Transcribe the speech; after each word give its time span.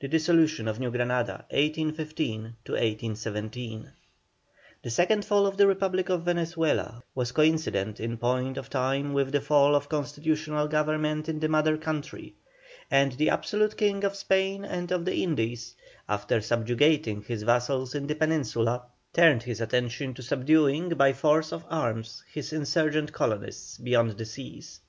THE 0.00 0.08
DISSOLUTION 0.08 0.68
OF 0.68 0.80
NEW 0.80 0.90
GRANADA. 0.90 1.44
1815 1.50 2.44
1817. 2.64 3.90
The 4.82 4.88
second 4.88 5.22
fall 5.26 5.44
of 5.46 5.58
the 5.58 5.66
Republic 5.66 6.08
of 6.08 6.22
Venezuela 6.22 7.02
was 7.14 7.30
coincident 7.32 8.00
in 8.00 8.16
point 8.16 8.56
of 8.56 8.70
time 8.70 9.12
with 9.12 9.32
the 9.32 9.42
fall 9.42 9.74
of 9.74 9.90
constitutional 9.90 10.66
government 10.66 11.28
in 11.28 11.40
the 11.40 11.50
mother 11.50 11.76
country, 11.76 12.32
and 12.90 13.12
the 13.12 13.28
absolute 13.28 13.76
King 13.76 14.02
of 14.02 14.16
Spain 14.16 14.64
and 14.64 14.90
of 14.90 15.04
the 15.04 15.22
Indies, 15.22 15.74
after 16.08 16.40
subjugating 16.40 17.20
his 17.24 17.42
vassals 17.42 17.94
in 17.94 18.06
the 18.06 18.14
Peninsula, 18.14 18.84
turned 19.12 19.42
his 19.42 19.60
attention 19.60 20.14
to 20.14 20.22
subduing 20.22 20.88
by 20.94 21.12
force 21.12 21.52
of 21.52 21.66
arms 21.68 22.24
his 22.32 22.50
insurgent 22.50 23.12
colonists 23.12 23.76
beyond 23.76 24.12
the 24.12 24.24
seas. 24.24 24.80